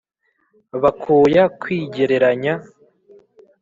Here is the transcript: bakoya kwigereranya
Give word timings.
bakoya 0.81 1.43
kwigereranya 1.61 2.53